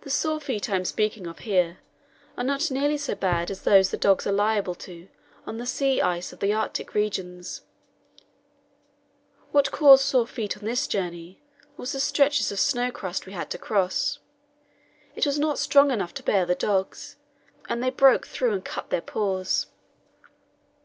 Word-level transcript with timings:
The 0.00 0.10
sore 0.10 0.40
feet 0.40 0.68
I 0.68 0.74
am 0.74 0.84
speaking 0.84 1.28
of 1.28 1.38
here 1.46 1.78
are 2.36 2.42
not 2.42 2.72
nearly 2.72 2.98
so 2.98 3.14
bad 3.14 3.52
as 3.52 3.62
those 3.62 3.92
the 3.92 3.96
dogs 3.96 4.26
are 4.26 4.32
liable 4.32 4.74
to 4.74 5.06
on 5.46 5.58
the 5.58 5.64
sea 5.64 6.00
ice 6.02 6.32
of 6.32 6.40
the 6.40 6.52
Arctic 6.52 6.92
regions. 6.92 7.62
What 9.52 9.70
caused 9.70 10.04
sore 10.06 10.26
feet 10.26 10.56
on 10.56 10.64
this 10.64 10.88
journey 10.88 11.38
was 11.76 11.92
the 11.92 12.00
stretches 12.00 12.50
of 12.50 12.58
snow 12.58 12.90
crust 12.90 13.26
we 13.26 13.32
had 13.32 13.48
to 13.50 13.58
cross; 13.58 14.18
it 15.14 15.24
was 15.24 15.38
not 15.38 15.60
strong 15.60 15.92
enough 15.92 16.14
to 16.14 16.24
bear 16.24 16.44
the 16.44 16.56
dogs, 16.56 17.14
and 17.68 17.80
they 17.80 17.90
broke 17.90 18.26
through 18.26 18.54
and 18.54 18.64
cut 18.64 18.90
their 18.90 19.00
paws. 19.02 19.68